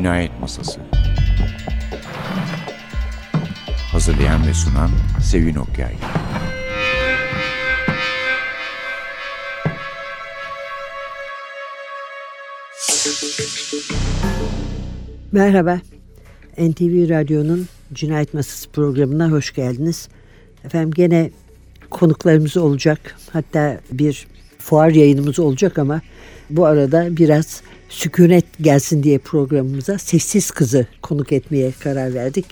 [0.00, 0.80] Cinayet Masası
[3.92, 4.90] Hazırlayan ve sunan
[5.22, 5.94] Sevin Okyay
[15.32, 15.80] Merhaba,
[16.58, 20.08] NTV Radyo'nun Cinayet Masası programına hoş geldiniz.
[20.64, 21.30] Efendim gene
[21.90, 23.16] konuklarımız olacak.
[23.32, 24.26] Hatta bir
[24.58, 26.00] fuar yayınımız olacak ama
[26.50, 32.46] bu arada biraz sükunet gelsin diye programımıza Sessiz Kızı konuk etmeye karar verdik.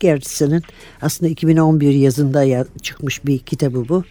[0.00, 0.62] Gerritsen'in
[1.02, 4.04] aslında 2011 yazında çıkmış bir kitabı bu.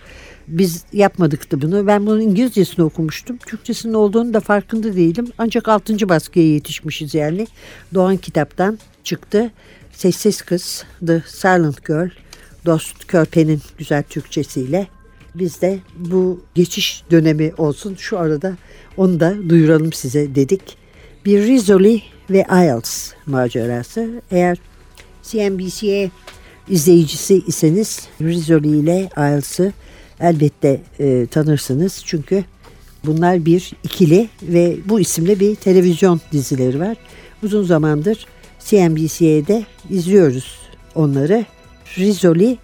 [0.47, 1.87] Biz yapmadıktı bunu.
[1.87, 3.37] Ben bunun İngilizcesini okumuştum.
[3.37, 5.27] Türkçesinin olduğunu da farkında değilim.
[5.37, 6.09] Ancak 6.
[6.09, 7.47] baskıya yetişmişiz yani.
[7.93, 9.51] Doğan kitaptan çıktı.
[9.91, 12.09] Sessiz Kız, The Silent Girl,
[12.65, 14.87] Dost Körpe'nin güzel Türkçesiyle.
[15.35, 18.57] Biz de bu geçiş dönemi olsun şu arada
[18.97, 20.80] onu da duyuralım size dedik.
[21.25, 24.21] Bir Rizzoli ve IELTS macerası.
[24.31, 24.57] Eğer
[25.23, 26.11] CNBC'ye
[26.69, 29.73] izleyicisi iseniz Rizzoli ile IELTS'ı
[30.19, 32.01] elbette e, tanırsınız.
[32.05, 32.43] Çünkü
[33.05, 36.97] bunlar bir ikili ve bu isimle bir televizyon dizileri var.
[37.43, 38.25] Uzun zamandır
[38.65, 40.59] CNBC'de izliyoruz
[40.95, 41.45] onları.
[41.97, 42.57] Rizzoli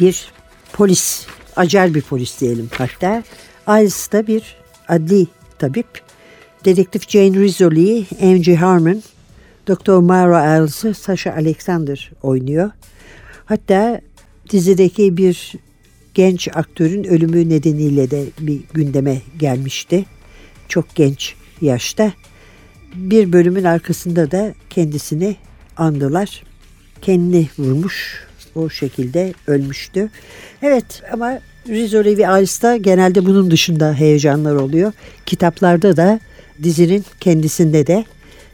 [0.00, 0.32] bir
[0.72, 3.22] polis, acar bir polis diyelim hatta.
[3.66, 4.56] Ailesi de bir
[4.88, 5.26] adli
[5.58, 6.09] tabip.
[6.64, 9.02] Dedektif Jane Rizzoli'yi Angie Harmon,
[9.68, 12.70] Doktor Mara Ailes'ı Sasha Alexander oynuyor.
[13.44, 14.00] Hatta
[14.50, 15.54] dizideki bir
[16.14, 20.04] genç aktörün ölümü nedeniyle de bir gündeme gelmişti.
[20.68, 22.12] Çok genç yaşta.
[22.94, 25.36] Bir bölümün arkasında da kendisini
[25.76, 26.42] andılar.
[27.02, 30.10] Kendini vurmuş o şekilde ölmüştü.
[30.62, 34.92] Evet ama Rizzoli ve Alice'da genelde bunun dışında heyecanlar oluyor.
[35.26, 36.20] Kitaplarda da
[36.62, 38.04] dizinin kendisinde de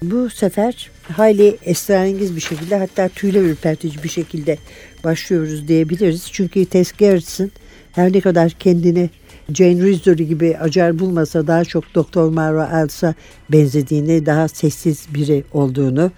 [0.03, 4.59] bu sefer hayli esrarengiz bir şekilde hatta tüyler ürpertici bir şekilde
[5.05, 6.29] başlıyoruz diyebiliriz.
[6.33, 7.51] Çünkü Tess Gerritsen
[7.93, 9.11] her ne kadar kendini
[9.55, 13.15] Jane Rizzoli gibi acar bulmasa daha çok Doktor Mara Elsa
[13.53, 16.11] benzediğini, daha sessiz biri olduğunu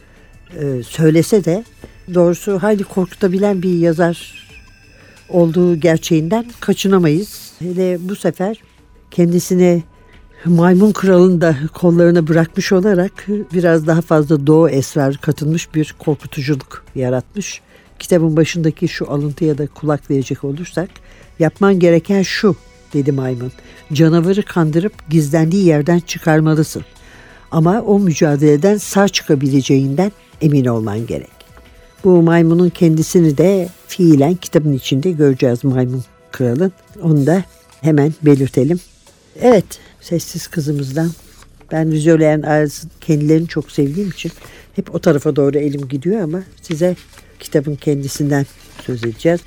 [0.60, 1.65] e, söylese de
[2.15, 4.49] doğrusu hayli korkutabilen bir yazar
[5.28, 7.53] olduğu gerçeğinden kaçınamayız.
[7.59, 8.62] Hele bu sefer
[9.10, 9.82] kendisine
[10.44, 17.60] maymun kralını da kollarına bırakmış olarak biraz daha fazla doğu esrar katılmış bir korkutuculuk yaratmış.
[17.99, 20.88] Kitabın başındaki şu alıntıya da kulak verecek olursak
[21.38, 22.56] yapman gereken şu
[22.93, 23.53] dedi maymun.
[23.93, 26.84] Canavarı kandırıp gizlendiği yerden çıkarmalısın.
[27.50, 31.31] Ama o mücadeleden sağ çıkabileceğinden emin olman gerek.
[32.05, 36.72] Bu maymunun kendisini de fiilen kitabın içinde göreceğiz maymun kralın.
[37.03, 37.44] Onu da
[37.81, 38.81] hemen belirtelim.
[39.41, 39.65] Evet
[40.00, 41.10] sessiz kızımızdan
[41.72, 44.32] ben Vizyoleyen Arz'ın kendilerini çok sevdiğim için
[44.76, 46.97] hep o tarafa doğru elim gidiyor ama size
[47.41, 48.47] kitabın kendisinden
[48.87, 49.41] söz edeceğiz.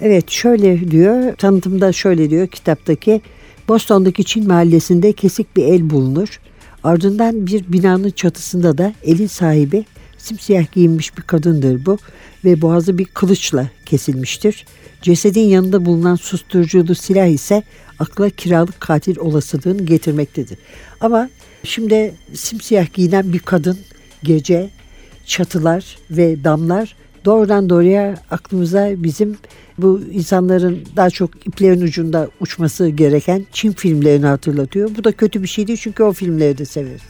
[0.00, 3.20] Evet şöyle diyor tanıtımda şöyle diyor kitaptaki
[3.68, 6.40] Boston'daki Çin mahallesinde kesik bir el bulunur.
[6.84, 9.84] Ardından bir binanın çatısında da elin sahibi
[10.22, 11.98] simsiyah giyinmiş bir kadındır bu
[12.44, 14.66] ve boğazı bir kılıçla kesilmiştir.
[15.02, 17.62] Cesedin yanında bulunan susturuculu silah ise
[17.98, 20.58] akla kiralık katil olasılığını getirmektedir.
[21.00, 21.28] Ama
[21.64, 23.78] şimdi simsiyah giyinen bir kadın
[24.22, 24.70] gece
[25.26, 29.36] çatılar ve damlar doğrudan doğruya aklımıza bizim
[29.78, 34.90] bu insanların daha çok iplerin ucunda uçması gereken Çin filmlerini hatırlatıyor.
[34.96, 37.00] Bu da kötü bir şey değil çünkü o filmleri de severim.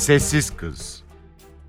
[0.00, 1.02] Sessiz Kız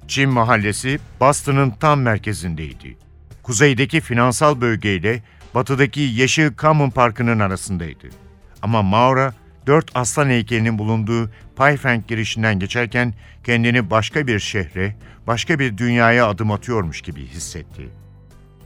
[0.08, 2.98] Çin mahallesi Boston'ın tam merkezindeydi.
[3.44, 5.24] Kuzeydeki finansal bölgeyle
[5.56, 8.08] batıdaki Yeşil Common Parkı'nın arasındaydı.
[8.62, 9.34] Ama Maura,
[9.68, 13.14] dört aslan heykelinin bulunduğu Payfang girişinden geçerken
[13.44, 14.96] kendini başka bir şehre,
[15.28, 17.90] başka bir dünyaya adım atıyormuş gibi hissetti.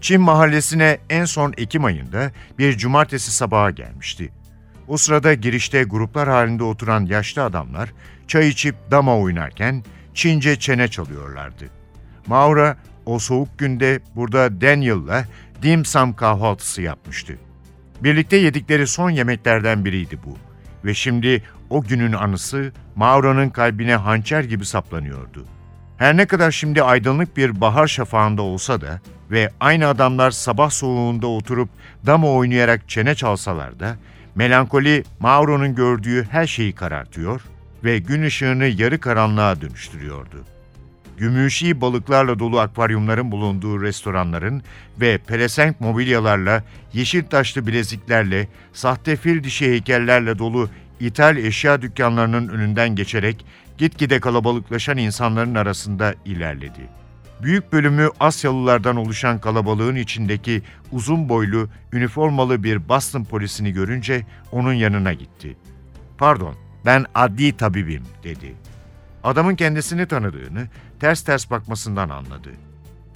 [0.01, 4.31] Çin mahallesine en son Ekim ayında bir cumartesi sabaha gelmişti.
[4.87, 7.93] O sırada girişte gruplar halinde oturan yaşlı adamlar
[8.27, 9.83] çay içip dama oynarken
[10.13, 11.65] Çince çene çalıyorlardı.
[12.27, 15.25] Maura o soğuk günde burada Daniel'la
[15.61, 17.37] dim sum kahvaltısı yapmıştı.
[18.03, 20.37] Birlikte yedikleri son yemeklerden biriydi bu
[20.85, 25.45] ve şimdi o günün anısı Maura'nın kalbine hançer gibi saplanıyordu.
[25.97, 28.99] Her ne kadar şimdi aydınlık bir bahar şafağında olsa da
[29.31, 31.69] ve aynı adamlar sabah soğuğunda oturup
[32.05, 33.95] dama oynayarak çene çalsalar da
[34.35, 37.41] melankoli Mauro'nun gördüğü her şeyi karartıyor
[37.83, 40.45] ve gün ışığını yarı karanlığa dönüştürüyordu.
[41.17, 44.63] Gümüşi balıklarla dolu akvaryumların bulunduğu restoranların
[45.01, 52.95] ve pelesenk mobilyalarla, yeşil taşlı bileziklerle, sahte fil dişi heykellerle dolu ithal eşya dükkanlarının önünden
[52.95, 53.45] geçerek
[53.77, 57.04] gitgide kalabalıklaşan insanların arasında ilerledi.
[57.41, 60.61] Büyük bölümü Asyalılardan oluşan kalabalığın içindeki
[60.91, 65.57] uzun boylu, üniformalı bir Boston polisini görünce onun yanına gitti.
[66.17, 68.55] "Pardon, ben adli tabibim." dedi.
[69.23, 70.67] Adamın kendisini tanıdığını
[70.99, 72.49] ters ters bakmasından anladı.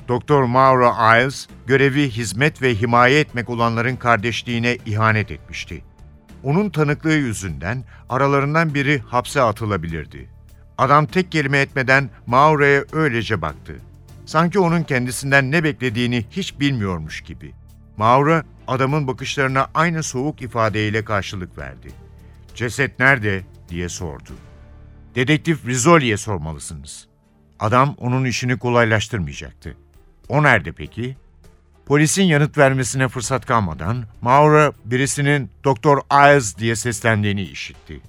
[0.08, 5.84] Doktor Maura Iles, görevi hizmet ve himaye etmek olanların kardeşliğine ihanet etmişti.
[6.44, 10.30] Onun tanıklığı yüzünden aralarından biri hapse atılabilirdi.
[10.78, 13.76] Adam tek kelime etmeden Maura'ya öylece baktı.
[14.30, 17.54] Sanki onun kendisinden ne beklediğini hiç bilmiyormuş gibi.
[17.98, 21.92] Maura, adamın bakışlarına aynı soğuk ifadeyle karşılık verdi.
[22.56, 24.32] "Ceset nerede?" diye sordu.
[25.16, 27.08] Dedektif Rizzoli'ye sormalısınız.
[27.60, 29.78] Adam onun işini kolaylaştırmayacaktı.
[30.28, 31.18] O nerede peki?
[31.86, 38.02] Polisin yanıt vermesine fırsat kalmadan Maura birisinin Doktor Iles diye seslendiğini işitti.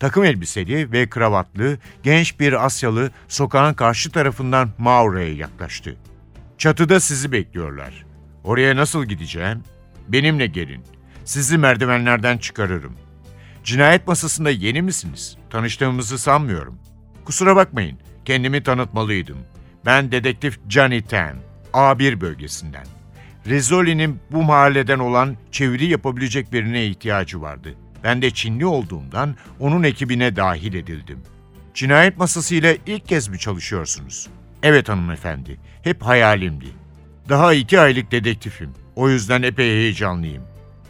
[0.00, 5.96] Takım elbiseli ve kravatlı genç bir Asyalı sokağın karşı tarafından Maura'ya yaklaştı.
[6.58, 8.04] Çatıda sizi bekliyorlar.
[8.44, 9.62] Oraya nasıl gideceğim?
[10.08, 10.84] Benimle gelin.
[11.24, 12.92] Sizi merdivenlerden çıkarırım.
[13.64, 15.36] Cinayet masasında yeni misiniz?
[15.50, 16.78] Tanıştığımızı sanmıyorum.
[17.24, 19.38] Kusura bakmayın, kendimi tanıtmalıydım.
[19.86, 21.36] Ben dedektif Johnny Tan,
[21.72, 22.86] A1 bölgesinden.
[23.46, 27.74] Rizzoli'nin bu mahalleden olan çeviri yapabilecek birine ihtiyacı vardı.
[28.04, 31.18] Ben de Çinli olduğumdan onun ekibine dahil edildim.
[31.74, 34.28] Cinayet masasıyla ilk kez mi çalışıyorsunuz?
[34.62, 36.66] Evet hanımefendi, hep hayalimdi.
[37.28, 38.70] Daha iki aylık dedektifim.
[38.96, 40.42] O yüzden epey heyecanlıyım.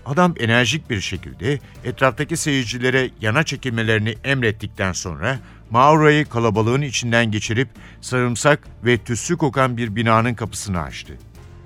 [0.06, 5.38] Adam enerjik bir şekilde etraftaki seyircilere yana çekilmelerini emrettikten sonra
[5.70, 7.68] Maura'yı kalabalığın içinden geçirip
[8.00, 11.12] sarımsak ve tütsü kokan bir binanın kapısını açtı.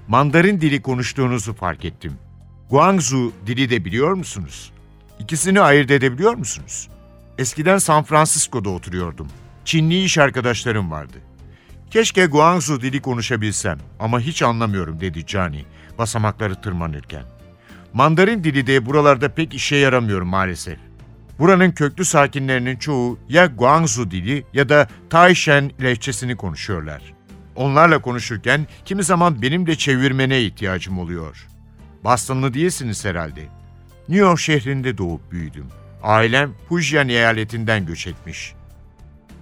[0.08, 2.12] Mandarin dili konuştuğunuzu fark ettim.
[2.70, 4.72] Guangzhou dili de biliyor musunuz?
[5.18, 6.88] İkisini ayırt edebiliyor musunuz?
[7.38, 9.28] Eskiden San Francisco'da oturuyordum.
[9.64, 11.16] Çinli iş arkadaşlarım vardı.
[11.90, 15.64] Keşke Guangzhou dili konuşabilsem ama hiç anlamıyorum dedi Johnny
[15.99, 17.25] basamakları tırmanırken.
[17.92, 20.78] Mandarin dili de buralarda pek işe yaramıyor maalesef.
[21.38, 27.02] Buranın köklü sakinlerinin çoğu ya Guangzhou dili ya da Taishan lehçesini konuşuyorlar.
[27.56, 31.47] Onlarla konuşurken kimi zaman benim de çevirmene ihtiyacım oluyor.
[32.04, 33.49] Bostonlı değilsiniz herhalde.
[34.08, 35.66] New York şehrinde doğup büyüdüm.
[36.02, 38.54] Ailem Fujian eyaletinden göç etmiş.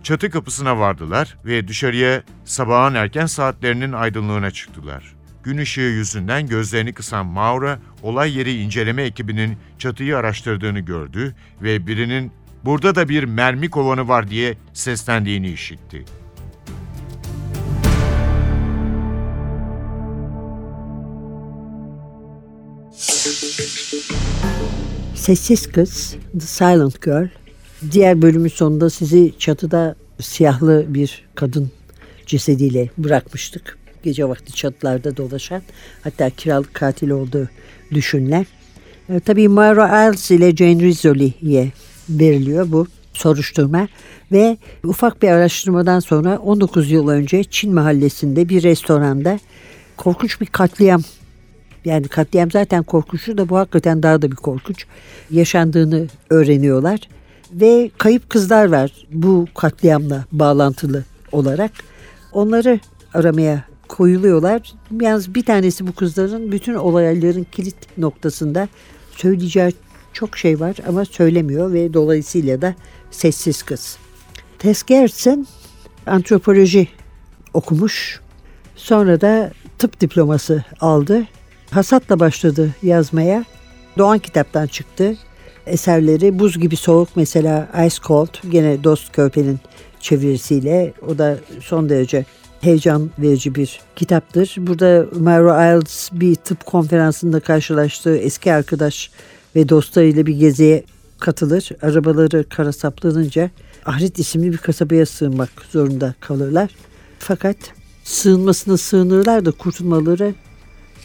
[0.03, 5.15] Çatı kapısına vardılar ve dışarıya sabahın erken saatlerinin aydınlığına çıktılar.
[5.45, 12.33] Gün ışığı yüzünden gözlerini kısan Maura, olay yeri inceleme ekibinin çatıyı araştırdığını gördü ve birinin
[12.65, 16.05] burada da bir mermi kovanı var diye seslendiğini işitti.
[25.23, 27.29] Sessiz Kız, The Silent Girl.
[27.93, 31.71] Diğer bölümün sonunda sizi çatıda siyahlı bir kadın
[32.27, 33.79] cesediyle bırakmıştık.
[34.03, 35.63] Gece vakti çatılarda dolaşan
[36.05, 37.49] hatta kiralık katil olduğu
[37.91, 38.47] düşünülen.
[39.09, 41.73] E, tabii Myra Iles ile Jane Rizzoli'ye
[42.09, 43.89] veriliyor bu soruşturma
[44.33, 49.39] ve ufak bir araştırmadan sonra 19 yıl önce Çin mahallesinde bir restoranda
[49.97, 51.03] korkunç bir katliam
[51.85, 54.87] yani katliam zaten korkunçtu da bu hakikaten daha da bir korkunç
[55.31, 57.01] yaşandığını öğreniyorlar
[57.53, 61.71] ve kayıp kızlar var bu katliamla bağlantılı olarak
[62.33, 62.81] onları
[63.15, 64.73] aramaya koyuluyorlar.
[65.01, 68.69] Yalnız bir tanesi bu kızların bütün olayların kilit noktasında
[69.17, 69.73] söyleyeceği
[70.13, 72.75] çok şey var ama söylemiyor ve dolayısıyla da
[73.11, 73.97] sessiz kız.
[74.59, 75.47] Tess Gerritsen
[76.07, 76.89] antropoloji
[77.55, 78.21] okumuş.
[78.77, 81.27] Sonra da tıp diploması aldı.
[81.73, 83.45] Hasatla başladı yazmaya.
[83.99, 85.17] Doğan kitaptan çıktı.
[85.67, 89.61] Eserleri Buz Gibi Soğuk mesela Ice Cold gene Dost Körpe'nin
[90.01, 92.25] çevirisiyle o da son derece
[92.61, 94.55] heyecan verici bir kitaptır.
[94.59, 99.11] Burada Myra Iles bir tıp konferansında karşılaştığı eski arkadaş
[99.57, 100.85] ve dostlarıyla bir geziye
[101.21, 101.71] katılır.
[101.83, 103.51] Arabaları kara saplanınca
[103.87, 106.71] Ahrit isimli bir kasabaya sığınmak zorunda kalırlar.
[107.19, 107.57] Fakat
[108.05, 110.35] sığınmasına sığınırlar da kurtulmaları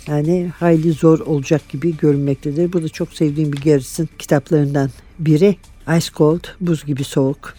[0.07, 2.73] yani hayli zor olacak gibi görünmektedir.
[2.73, 5.55] Bu da çok sevdiğim bir Garrison kitaplarından biri.
[5.97, 7.53] Ice Cold, Buz Gibi Soğuk.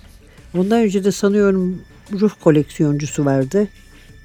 [0.56, 1.80] Ondan önce de sanıyorum
[2.12, 3.68] ruh koleksiyoncusu vardı.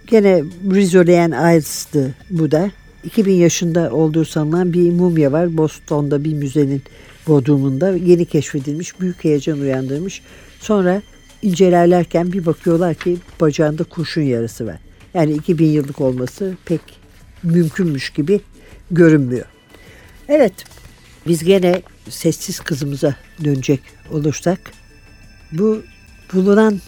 [0.08, 2.72] Gene Rizolayan Iles'dı bu da.
[3.04, 5.58] 2000 yaşında olduğu sanılan bir mumya var.
[5.58, 6.82] Boston'da bir müzenin
[7.28, 9.00] bodrumunda yeni keşfedilmiş.
[9.00, 10.22] Büyük heyecan uyandırmış.
[10.60, 11.02] Sonra
[11.42, 14.78] incelerlerken bir bakıyorlar ki bacağında kurşun yarası var.
[15.14, 16.82] Yani 2000 yıllık olması pek
[17.44, 18.42] mümkünmüş gibi
[18.92, 19.46] görünmüyor.
[20.30, 20.54] Evet
[21.28, 23.82] biz gene sessiz kızımıza dönecek
[24.12, 24.60] olursak
[25.52, 25.82] bu
[26.34, 26.80] bulunan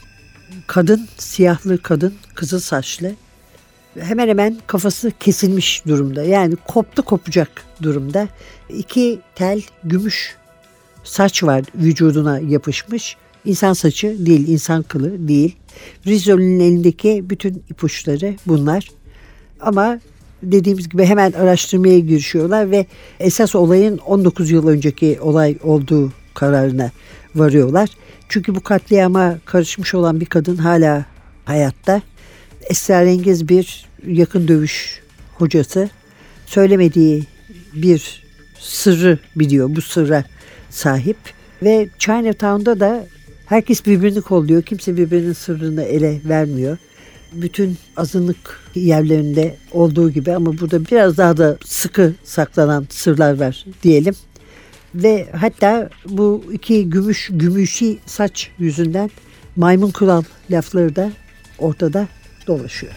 [0.68, 3.16] kadın siyahlı kadın kızıl saçlı
[4.00, 6.24] hemen hemen kafası kesilmiş durumda.
[6.24, 7.50] Yani koptu kopacak
[7.82, 8.28] durumda.
[8.70, 10.36] İki tel gümüş
[11.04, 13.18] saç var vücuduna yapışmış.
[13.46, 15.56] İnsan saçı değil, insan kılı değil.
[16.08, 18.90] Rizzoli'nin elindeki bütün ipuçları bunlar.
[19.60, 20.00] Ama
[20.52, 22.86] dediğimiz gibi hemen araştırmaya girişiyorlar ve
[23.20, 26.92] esas olayın 19 yıl önceki olay olduğu kararına
[27.36, 27.90] varıyorlar.
[28.30, 31.06] Çünkü bu katliama karışmış olan bir kadın hala
[31.46, 32.02] hayatta.
[32.70, 35.02] Esrarengiz bir yakın dövüş
[35.38, 35.90] hocası
[36.46, 37.24] söylemediği
[37.74, 38.26] bir
[38.60, 39.76] sırrı biliyor.
[39.76, 40.24] Bu sırra
[40.70, 41.18] sahip
[41.64, 43.06] ve Chinatown'da da
[43.46, 44.62] herkes birbirini kolluyor.
[44.62, 46.78] Kimse birbirinin sırrını ele vermiyor.
[47.36, 54.16] Bütün azınlık yerlerinde olduğu gibi ama burada biraz daha da sıkı saklanan sırlar var diyelim.
[54.96, 59.10] Ve hatta bu iki gümüş gümüşi saç yüzünden
[59.56, 61.12] maymun kural lafları da
[61.60, 62.08] ortada
[62.48, 62.94] dolaşıyor.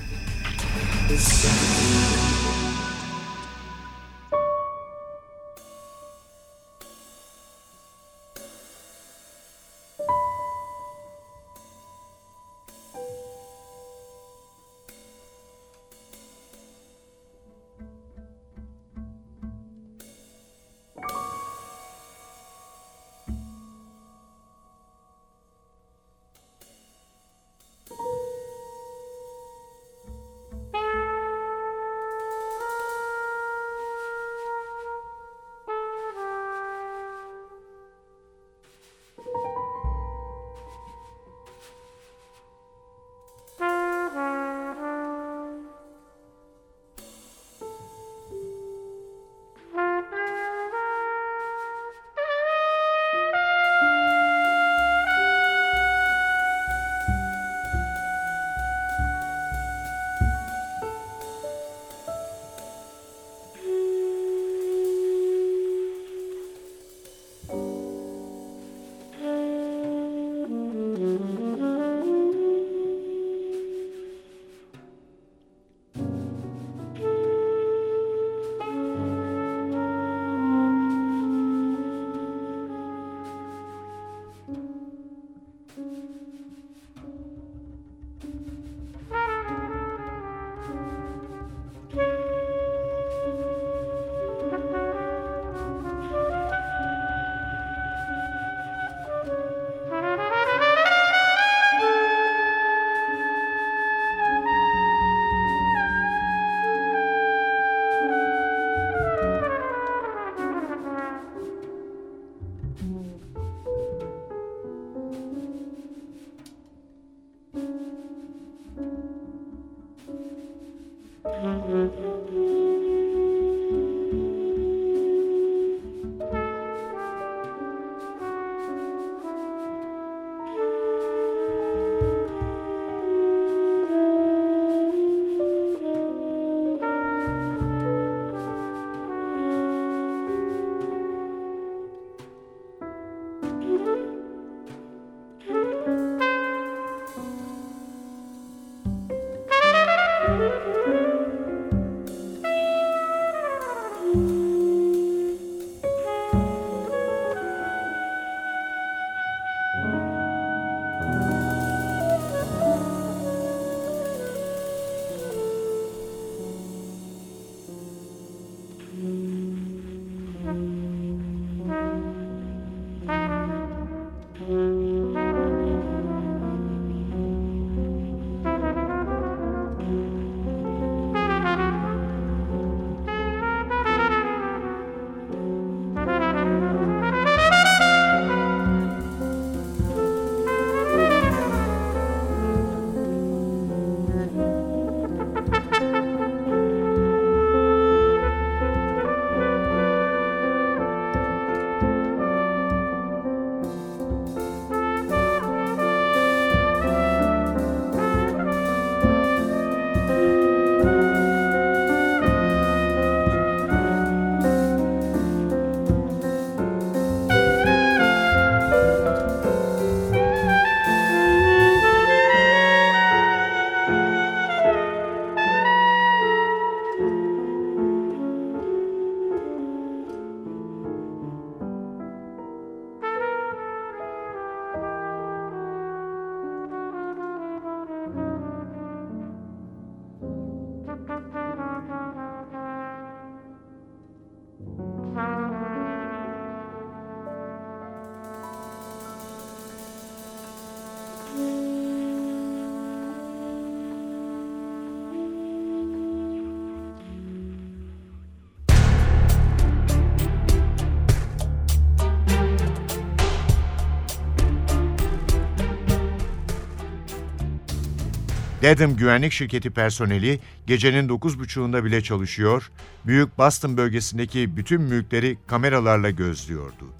[268.69, 272.71] Dedham güvenlik şirketi personeli gecenin 9.30'unda bile çalışıyor,
[273.07, 276.93] Büyük Boston bölgesindeki bütün mülkleri kameralarla gözlüyordu.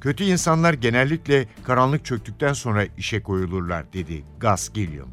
[0.00, 5.08] Kötü insanlar genellikle karanlık çöktükten sonra işe koyulurlar dedi Gus Gilliam.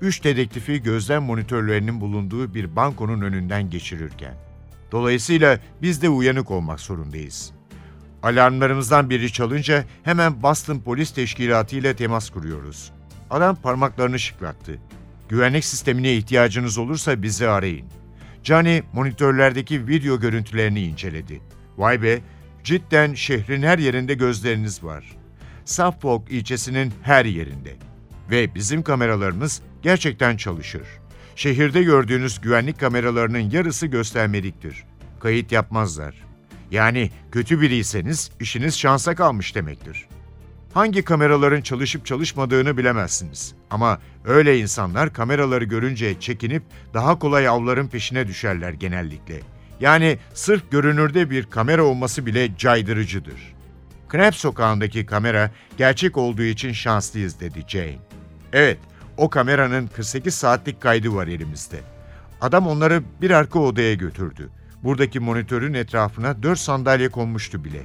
[0.00, 4.34] Üç dedektifi gözlem monitörlerinin bulunduğu bir bankonun önünden geçirirken.
[4.92, 7.52] Dolayısıyla biz de uyanık olmak zorundayız.
[8.22, 12.92] Alarmlarımızdan biri çalınca hemen Boston Polis Teşkilatı ile temas kuruyoruz.
[13.30, 14.78] Adam parmaklarını şıklattı.
[15.30, 17.86] Güvenlik sistemine ihtiyacınız olursa bizi arayın.
[18.42, 21.40] Johnny monitörlerdeki video görüntülerini inceledi.
[21.76, 22.18] Vay be,
[22.64, 25.04] cidden şehrin her yerinde gözleriniz var.
[25.64, 27.76] Suffolk ilçesinin her yerinde.
[28.30, 30.82] Ve bizim kameralarımız gerçekten çalışır.
[31.36, 34.84] Şehirde gördüğünüz güvenlik kameralarının yarısı göstermeliktir.
[35.20, 36.14] Kayıt yapmazlar.
[36.70, 40.08] Yani kötü biriyseniz işiniz şansa kalmış demektir.
[40.74, 43.54] Hangi kameraların çalışıp çalışmadığını bilemezsiniz.
[43.70, 46.62] Ama öyle insanlar kameraları görünce çekinip
[46.94, 49.40] daha kolay avların peşine düşerler genellikle.
[49.80, 53.54] Yani sırf görünürde bir kamera olması bile caydırıcıdır.
[54.08, 57.98] Knap sokağındaki kamera gerçek olduğu için şanslıyız dedi Jane.
[58.52, 58.78] Evet,
[59.16, 61.80] o kameranın 48 saatlik kaydı var elimizde.
[62.40, 64.50] Adam onları bir arka odaya götürdü.
[64.82, 67.82] Buradaki monitörün etrafına 4 sandalye konmuştu bile.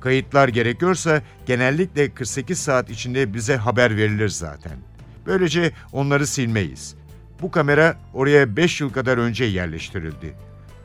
[0.00, 4.78] Kayıtlar gerekiyorsa genellikle 48 saat içinde bize haber verilir zaten.
[5.26, 6.94] Böylece onları silmeyiz.
[7.42, 10.34] Bu kamera oraya 5 yıl kadar önce yerleştirildi.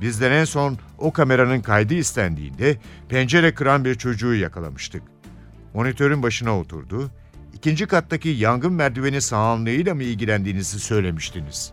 [0.01, 2.77] Bizden en son o kameranın kaydı istendiğinde
[3.09, 5.03] pencere kıran bir çocuğu yakalamıştık.
[5.73, 7.11] Monitörün başına oturdu.
[7.53, 11.71] İkinci kattaki yangın merdiveni sağlamlığıyla mı ilgilendiğinizi söylemiştiniz.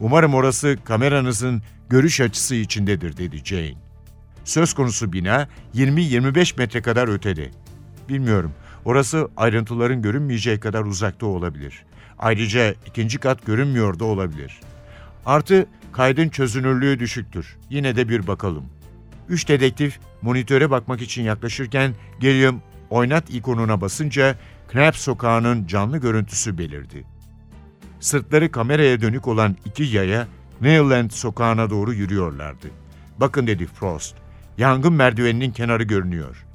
[0.00, 3.85] Umarım orası kameranızın görüş açısı içindedir dedi Jane.
[4.46, 7.50] Söz konusu bina 20-25 metre kadar ötede.
[8.08, 8.52] Bilmiyorum,
[8.84, 11.84] orası ayrıntıların görünmeyeceği kadar uzakta olabilir.
[12.18, 14.60] Ayrıca ikinci kat görünmüyor da olabilir.
[15.26, 17.56] Artı kaydın çözünürlüğü düşüktür.
[17.70, 18.64] Yine de bir bakalım.
[19.28, 24.36] Üç dedektif monitöre bakmak için yaklaşırken Gilliam oynat ikonuna basınca
[24.68, 27.04] Knap sokağının canlı görüntüsü belirdi.
[28.00, 30.26] Sırtları kameraya dönük olan iki yaya
[30.60, 32.66] Neyland sokağına doğru yürüyorlardı.
[33.18, 34.25] Bakın dedi Frost.
[34.58, 36.46] Yangın merdiveninin kenarı görünüyor.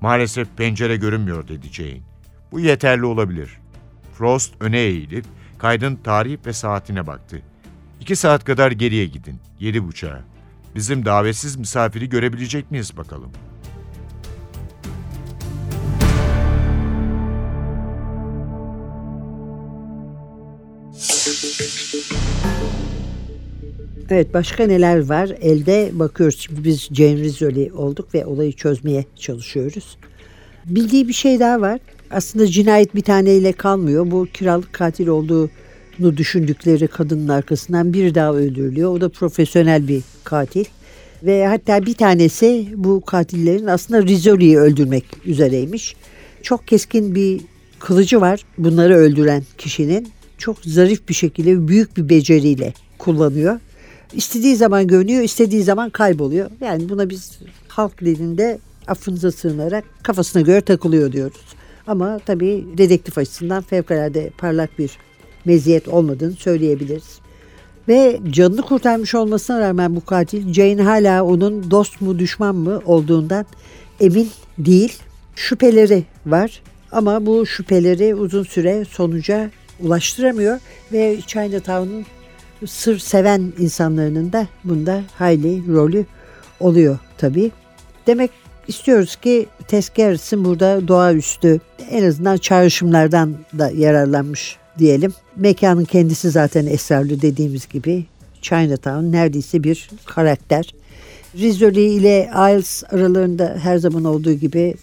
[0.00, 2.00] Maalesef pencere görünmüyor dedi Jane.
[2.52, 3.58] Bu yeterli olabilir.
[4.14, 5.24] Frost öne eğilip
[5.58, 7.42] kaydın tarih ve saatine baktı.
[8.00, 9.40] İki saat kadar geriye gidin.
[9.60, 10.20] Yedi buçuğa.
[10.74, 13.30] Bizim davetsiz misafiri görebilecek miyiz bakalım?
[24.10, 25.30] Evet başka neler var?
[25.40, 26.38] Elde bakıyoruz.
[26.40, 29.96] Şimdi biz Jane Rizzoli olduk ve olayı çözmeye çalışıyoruz.
[30.64, 31.80] Bildiği bir şey daha var.
[32.10, 34.10] Aslında cinayet bir taneyle kalmıyor.
[34.10, 38.92] Bu kiralık katil olduğunu düşündükleri kadının arkasından bir daha öldürülüyor.
[38.92, 40.64] O da profesyonel bir katil.
[41.22, 45.96] Ve hatta bir tanesi bu katillerin aslında Rizzoli'yi öldürmek üzereymiş.
[46.42, 47.40] Çok keskin bir
[47.78, 50.08] kılıcı var bunları öldüren kişinin.
[50.38, 53.60] Çok zarif bir şekilde büyük bir beceriyle kullanıyor.
[54.12, 56.50] İstediği zaman görünüyor, istediği zaman kayboluyor.
[56.60, 61.40] Yani buna biz halk dilinde affınıza sığınarak kafasına göre takılıyor diyoruz.
[61.86, 64.90] Ama tabii dedektif açısından fevkalade parlak bir
[65.44, 67.18] meziyet olmadığını söyleyebiliriz.
[67.88, 73.46] Ve canını kurtarmış olmasına rağmen bu katil Jane hala onun dost mu düşman mı olduğundan
[74.00, 74.98] emin değil.
[75.36, 80.58] Şüpheleri var ama bu şüpheleri uzun süre sonuca ulaştıramıyor
[80.92, 82.04] ve Chinatown'un
[82.66, 86.06] sır seven insanların da bunda hayli rolü
[86.60, 87.50] oluyor tabii.
[88.06, 88.30] Demek
[88.68, 89.46] istiyoruz ki
[89.96, 95.14] Garrison burada doğaüstü en azından çağrışımlardan da yararlanmış diyelim.
[95.36, 98.04] Mekanın kendisi zaten esrarlı dediğimiz gibi
[98.42, 100.74] Chinatown neredeyse bir karakter.
[101.34, 104.74] Rizzoli ile Isles aralarında her zaman olduğu gibi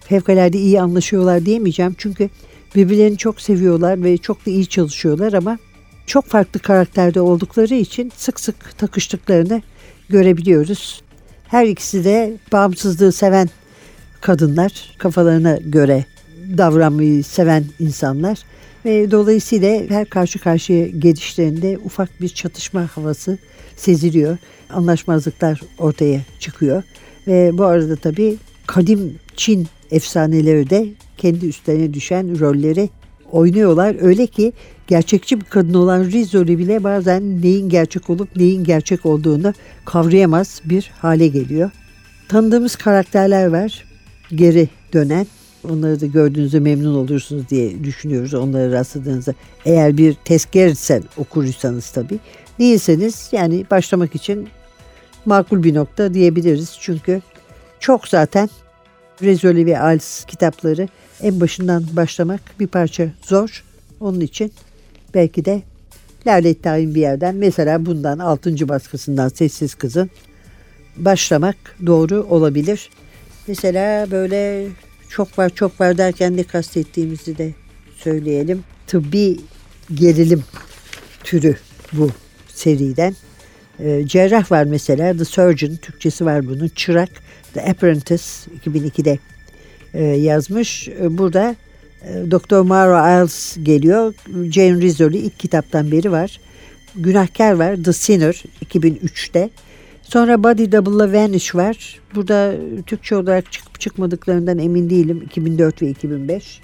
[0.00, 1.94] fevkalade iyi anlaşıyorlar diyemeyeceğim.
[1.98, 2.28] Çünkü
[2.74, 5.58] birbirlerini çok seviyorlar ve çok da iyi çalışıyorlar ama
[6.06, 9.62] çok farklı karakterde oldukları için sık sık takıştıklarını
[10.08, 11.02] görebiliyoruz.
[11.48, 13.48] Her ikisi de bağımsızlığı seven
[14.20, 16.04] kadınlar, kafalarına göre
[16.58, 18.38] davranmayı seven insanlar
[18.84, 23.38] ve dolayısıyla her karşı karşıya gelişlerinde ufak bir çatışma havası
[23.76, 24.38] seziliyor.
[24.70, 26.82] Anlaşmazlıklar ortaya çıkıyor
[27.26, 28.36] ve bu arada tabii
[28.66, 30.88] kadim Çin efsaneleri de
[31.18, 32.90] kendi üstlerine düşen rolleri
[33.34, 33.96] oynuyorlar.
[34.00, 34.52] Öyle ki
[34.86, 39.52] gerçekçi bir kadın olan Rizzoli bile bazen neyin gerçek olup neyin gerçek olduğunu
[39.84, 41.70] kavrayamaz bir hale geliyor.
[42.28, 43.84] Tanıdığımız karakterler var.
[44.30, 45.26] Geri dönen
[45.70, 49.34] Onları da gördüğünüzde memnun olursunuz diye düşünüyoruz onlara rastladığınızda.
[49.64, 52.18] Eğer bir tezkersen okursanız tabii.
[52.58, 54.48] Değilseniz yani başlamak için
[55.26, 56.76] makul bir nokta diyebiliriz.
[56.80, 57.22] Çünkü
[57.80, 58.48] çok zaten
[59.22, 60.88] Rezoli ve Als kitapları
[61.22, 63.64] en başından başlamak bir parça zor.
[64.00, 64.52] Onun için
[65.14, 65.62] belki de
[66.26, 68.68] Lale Tayin bir yerden mesela bundan 6.
[68.68, 70.10] baskısından Sessiz Kız'ın
[70.96, 72.90] başlamak doğru olabilir.
[73.46, 74.68] Mesela böyle
[75.08, 77.54] çok var çok var derken ne kastettiğimizi de
[77.96, 78.64] söyleyelim.
[78.86, 79.40] Tıbbi
[79.94, 80.44] gerilim
[81.24, 81.56] türü
[81.92, 82.10] bu
[82.48, 83.14] seriden.
[83.80, 86.68] Ee, cerrah var mesela The Surgeon Türkçesi var bunun.
[86.68, 87.08] Çırak
[87.54, 88.24] The Apprentice
[88.66, 89.18] 2002'de e,
[90.02, 90.88] yazmış.
[90.88, 91.56] E, burada
[92.02, 92.60] e, Dr.
[92.60, 94.14] Mara Iles geliyor.
[94.50, 96.40] Jane Rizzoli ilk kitaptan beri var.
[96.96, 99.50] Günahkar var The Sinner 2003'te.
[100.02, 102.00] Sonra Body Double'la Vanish var.
[102.14, 102.54] Burada
[102.86, 105.22] Türkçe olarak çıkıp çıkmadıklarından emin değilim.
[105.26, 106.60] 2004 ve 2005.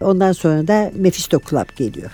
[0.00, 2.10] Ondan sonra da Mephisto Club geliyor.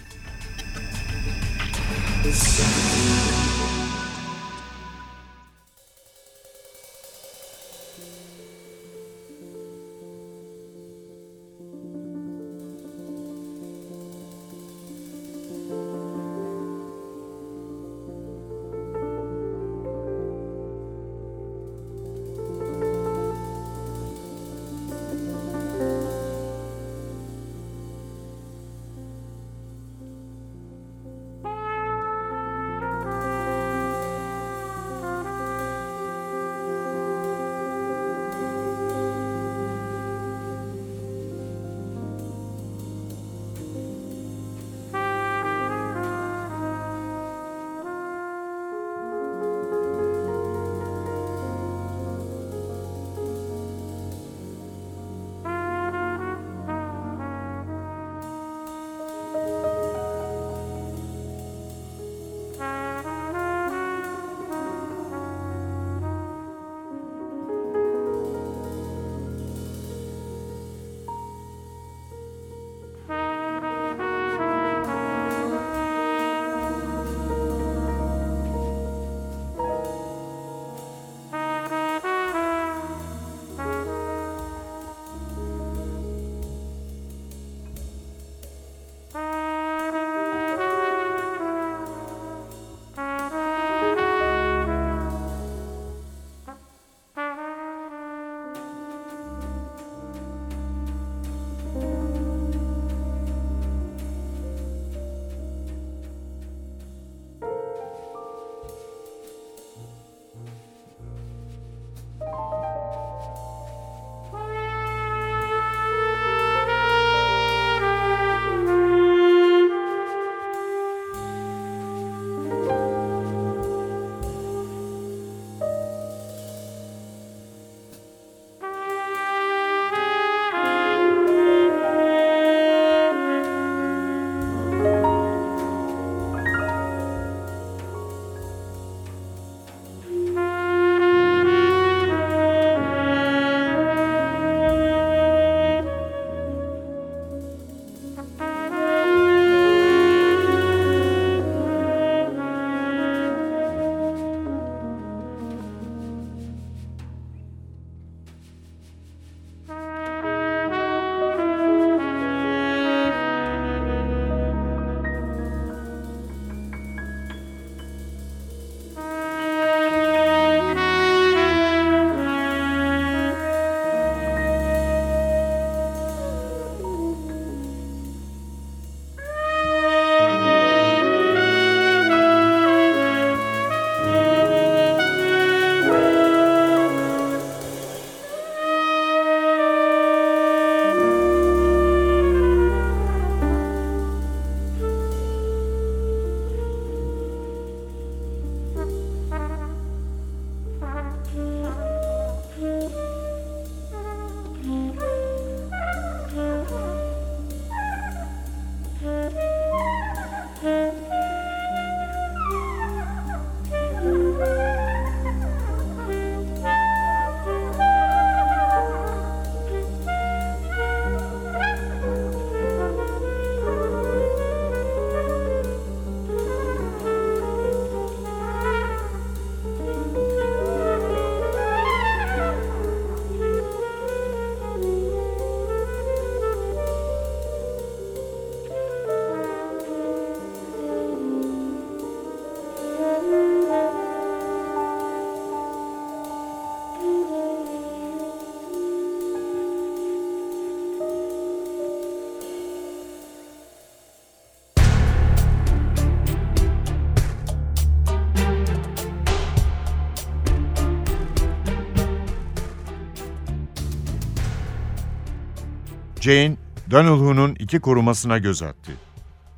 [266.20, 266.56] Jane,
[266.90, 268.92] Donalhu'nun iki korumasına göz attı.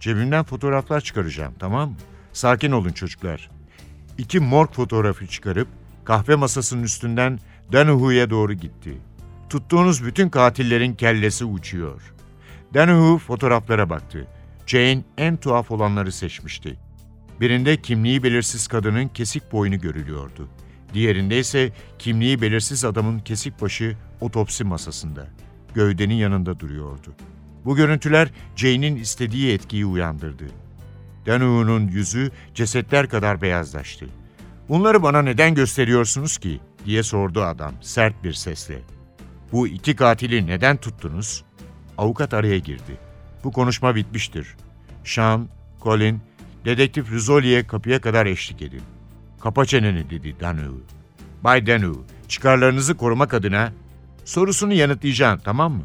[0.01, 1.97] Cebimden fotoğraflar çıkaracağım, tamam mı?
[2.33, 3.51] Sakin olun çocuklar.
[4.19, 5.69] İki morg fotoğrafı çıkarıp
[6.05, 7.39] kahve masasının üstünden
[7.73, 8.99] Donalhu'ya doğru gitti.
[9.51, 12.15] Tuttuğunuz bütün katillerin kellesi uçuyor.
[12.75, 14.27] Donahue fotoğraflara baktı.
[14.67, 16.79] Jane en tuhaf olanları seçmişti.
[17.41, 20.49] Birinde kimliği belirsiz kadının kesik boynu görülüyordu.
[20.95, 25.27] Diğerinde ise kimliği belirsiz adamın kesik başı otopsi masasında.
[25.75, 27.15] Gövdenin yanında duruyordu.
[27.65, 30.45] Bu görüntüler Jane'in istediği etkiyi uyandırdı.
[31.27, 34.07] Danu'nun yüzü cesetler kadar beyazlaştı.
[34.69, 36.61] Bunları bana neden gösteriyorsunuz ki?
[36.85, 38.79] diye sordu adam sert bir sesle.
[39.53, 41.45] Bu iki katili neden tuttunuz?
[41.99, 42.99] Avukat araya girdi.
[43.45, 44.57] Bu konuşma bitmiştir.
[45.05, 45.49] Sean,
[45.83, 46.21] Colin,
[46.65, 48.83] dedektif Rizzoli'ye kapıya kadar eşlik edin.
[49.41, 50.81] Kapa çeneni dedi Danu.
[51.45, 53.73] Bay Danu, çıkarlarınızı korumak adına
[54.31, 55.83] sorusunu yanıtlayacağım tamam mı?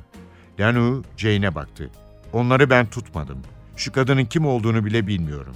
[0.59, 1.89] Danu Jane'e baktı.
[2.33, 3.37] Onları ben tutmadım.
[3.75, 5.55] Şu kadının kim olduğunu bile bilmiyorum.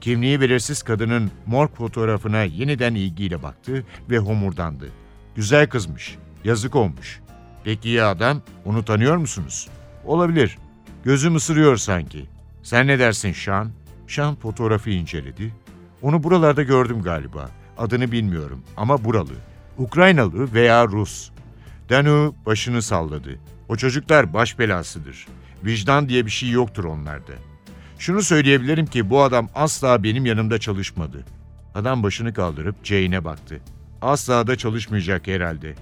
[0.00, 4.88] Kimliği belirsiz kadının morg fotoğrafına yeniden ilgiyle baktı ve homurdandı.
[5.36, 7.20] Güzel kızmış, yazık olmuş.
[7.64, 9.68] Peki ya adam, onu tanıyor musunuz?
[10.04, 10.58] Olabilir.
[11.04, 12.26] Gözüm ısırıyor sanki.
[12.62, 13.70] Sen ne dersin Sean?
[14.08, 15.54] Sean fotoğrafı inceledi.
[16.02, 17.50] Onu buralarda gördüm galiba.
[17.78, 19.34] Adını bilmiyorum ama buralı.
[19.78, 21.30] Ukraynalı veya Rus.
[21.88, 23.38] Danu başını salladı.
[23.68, 25.26] O çocuklar baş belasıdır.
[25.64, 27.32] Vicdan diye bir şey yoktur onlarda.
[27.98, 31.24] Şunu söyleyebilirim ki bu adam asla benim yanımda çalışmadı.
[31.74, 33.60] Adam başını kaldırıp Jane'e baktı.
[34.02, 35.74] Asla da çalışmayacak herhalde.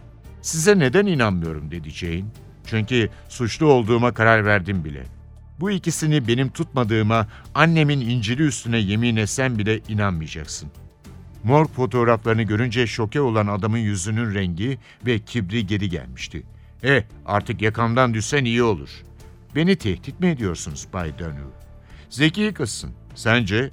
[0.42, 2.24] Size neden inanmıyorum dedi Jane.
[2.66, 5.04] Çünkü suçlu olduğuma karar verdim bile.
[5.60, 10.70] Bu ikisini benim tutmadığıma annemin incili üstüne yemin etsem bile inanmayacaksın.
[11.44, 16.42] Morg fotoğraflarını görünce şoke olan adamın yüzünün rengi ve kibri geri gelmişti.
[16.82, 18.90] Eh artık yakamdan düşsen iyi olur.
[19.54, 21.50] Beni tehdit mi ediyorsunuz Bay Danu?
[22.10, 22.90] Zeki kızsın.
[23.14, 23.70] Sence?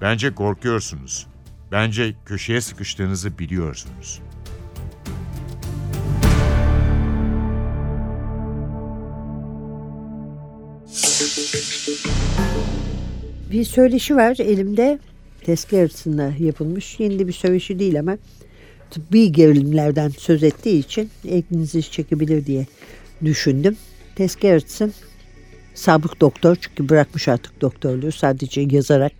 [0.00, 1.26] Bence korkuyorsunuz.
[1.72, 4.20] Bence köşeye sıkıştığınızı biliyorsunuz.
[13.52, 14.98] Bir söyleşi var elimde.
[15.44, 17.00] Tezkere açısından yapılmış.
[17.00, 18.18] Yeni bir söyleşi değil ama
[18.90, 22.66] tıbbi gerilimlerden söz ettiği için ilginizi çekebilir diye
[23.24, 23.76] düşündüm.
[24.16, 24.92] Tezkere açısın
[25.74, 29.12] sabık doktor çünkü bırakmış artık doktorluğu sadece yazarak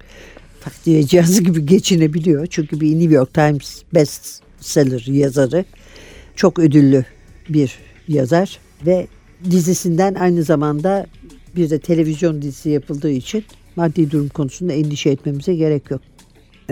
[0.60, 2.46] takdiye cihazı gibi geçinebiliyor.
[2.46, 5.64] Çünkü bir New York Times bestseller yazarı.
[6.36, 7.04] Çok ödüllü
[7.48, 9.06] bir yazar ve
[9.50, 11.06] dizisinden aynı zamanda
[11.56, 13.44] bir de televizyon dizisi yapıldığı için
[13.76, 16.00] maddi durum konusunda endişe etmemize gerek yok.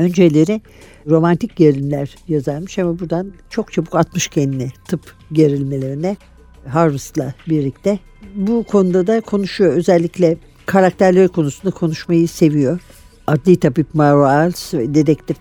[0.00, 0.60] Önceleri
[1.06, 6.16] romantik gerilimler yazarmış ama buradan çok çabuk atmış kendini tıp gerilmelerine
[6.68, 7.98] Harvest'la birlikte.
[8.34, 9.72] Bu konuda da konuşuyor.
[9.72, 10.36] Özellikle
[10.66, 12.80] karakterleri konusunda konuşmayı seviyor.
[13.26, 15.36] Adli tabip Mauro Als ve dedektif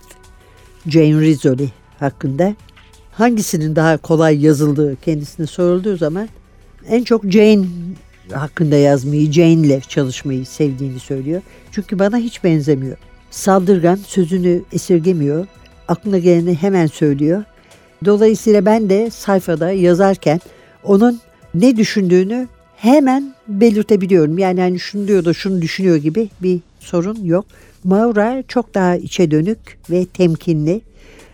[0.88, 1.70] Jane Rizzoli
[2.00, 2.56] hakkında.
[3.12, 6.30] Hangisinin daha kolay yazıldığı kendisine sorulduğu zaman
[6.88, 7.66] en çok Jane
[8.34, 11.42] hakkında yazmayı, Jane ile çalışmayı sevdiğini söylüyor.
[11.72, 12.98] Çünkü bana hiç benzemiyor.
[13.32, 15.48] Saldırgan, sözünü esirgemiyor,
[15.88, 17.44] aklına geleni hemen söylüyor.
[18.06, 20.40] Dolayısıyla ben de sayfada yazarken
[20.84, 21.20] onun
[21.54, 24.38] ne düşündüğünü hemen belirtebiliyorum.
[24.38, 27.46] Yani hani şunu diyor da şunu düşünüyor gibi bir sorun yok.
[27.84, 30.82] Maura çok daha içe dönük ve temkinli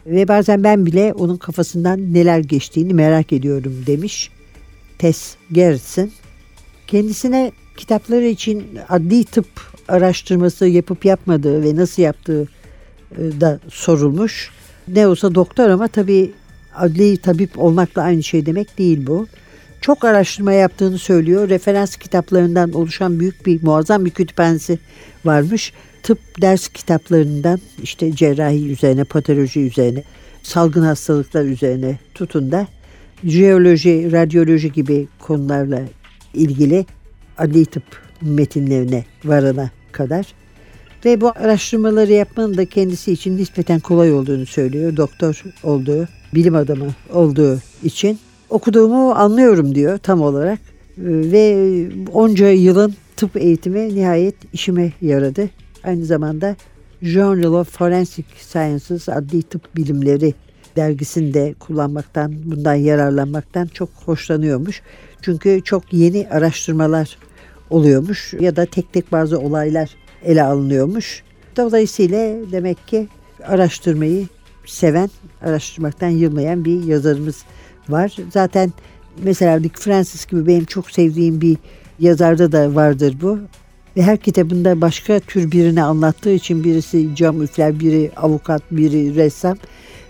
[0.06, 4.30] ve bazen ben bile onun kafasından neler geçtiğini merak ediyorum demiş
[4.98, 6.10] Tess Gerritsen.
[6.88, 9.48] Kendisine kitapları için adli tıp
[9.88, 12.48] araştırması yapıp yapmadığı ve nasıl yaptığı
[13.12, 14.52] e, da sorulmuş.
[14.88, 16.32] Ne olsa doktor ama tabii
[16.76, 19.28] adli tabip olmakla aynı şey demek değil bu.
[19.82, 21.50] Çok araştırma yaptığını söylüyor.
[21.50, 24.80] Referans kitaplarından oluşan büyük bir muazzam bir kütüphanesi
[25.26, 25.74] varmış.
[26.04, 30.04] Tıp ders kitaplarından işte cerrahi üzerine, patoloji üzerine,
[30.44, 32.68] salgın hastalıklar üzerine tutun da
[33.24, 35.82] jeoloji, radyoloji gibi konularla
[36.34, 36.86] ilgili
[37.38, 37.84] adli tıp
[38.22, 40.26] metinlerine varana kadar
[41.06, 44.98] ve bu araştırmaları yapmanın da kendisi için nispeten kolay olduğunu söylüyor.
[44.98, 48.20] Doktor olduğu, bilim adamı olduğu için
[48.50, 50.60] okuduğumu anlıyorum diyor tam olarak
[50.98, 55.50] ve onca yılın tıp eğitimi nihayet işime yaradı.
[55.84, 56.56] Aynı zamanda
[57.02, 60.34] Journal of Forensic Sciences adli tıp bilimleri
[60.76, 64.82] dergisinde kullanmaktan, bundan yararlanmaktan çok hoşlanıyormuş.
[65.22, 67.18] Çünkü çok yeni araştırmalar
[67.70, 69.90] oluyormuş ya da tek tek bazı olaylar
[70.24, 71.24] ele alınıyormuş.
[71.58, 73.08] Dolayısıyla demek ki
[73.48, 74.28] araştırmayı
[74.66, 75.10] seven,
[75.42, 77.44] araştırmaktan yılmayan bir yazarımız
[77.90, 78.16] var.
[78.34, 78.74] Zaten
[79.24, 81.58] mesela Dick Francis gibi benim çok sevdiğim bir
[82.00, 83.40] yazarda da vardır bu.
[83.98, 89.58] Ve her kitabında başka tür birini anlattığı için birisi cam üfler, biri avukat, biri ressam.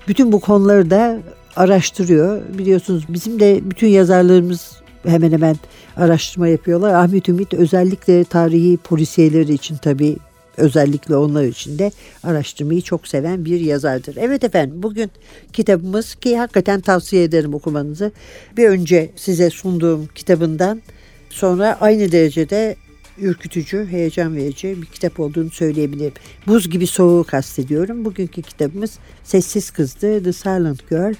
[0.07, 1.19] Bütün bu konuları da
[1.55, 2.41] araştırıyor.
[2.57, 5.55] Biliyorsunuz bizim de bütün yazarlarımız hemen hemen
[5.97, 6.93] araştırma yapıyorlar.
[6.93, 10.17] Ahmet Ümit özellikle tarihi polisiyeleri için tabii
[10.57, 11.91] özellikle onlar için de
[12.23, 14.17] araştırmayı çok seven bir yazardır.
[14.19, 15.11] Evet efendim bugün
[15.53, 18.11] kitabımız ki hakikaten tavsiye ederim okumanızı.
[18.57, 20.81] Bir önce size sunduğum kitabından
[21.29, 22.75] sonra aynı derecede
[23.17, 26.13] ürkütücü, heyecan verici bir kitap olduğunu söyleyebilirim.
[26.47, 28.05] Buz gibi soğuğu kastediyorum.
[28.05, 31.13] Bugünkü kitabımız Sessiz Kızdı, The Silent Girl.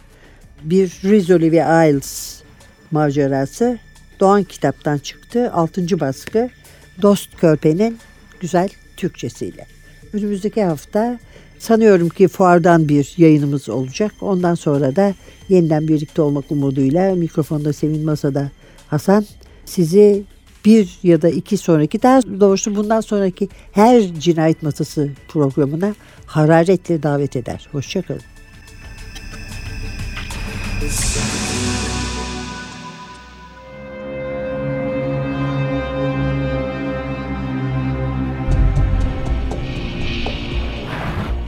[0.63, 2.41] Bir Rizzoli ve Isles
[2.91, 3.79] macerası.
[4.19, 5.51] Doğan kitaptan çıktı.
[5.53, 5.99] 6.
[5.99, 6.49] baskı.
[7.01, 7.97] Dost Körpe'nin
[8.39, 9.67] güzel Türkçesiyle.
[10.13, 11.19] Önümüzdeki hafta
[11.59, 14.11] sanıyorum ki fuardan bir yayınımız olacak.
[14.21, 15.13] Ondan sonra da
[15.49, 18.51] yeniden birlikte olmak umuduyla mikrofonda Sevin Masa'da
[18.87, 19.25] Hasan
[19.65, 20.23] sizi
[20.65, 25.95] bir ya da iki sonraki daha doğrusu bundan sonraki her cinayet masası programına
[26.25, 27.67] hararetle davet eder.
[27.71, 28.21] Hoşçakalın.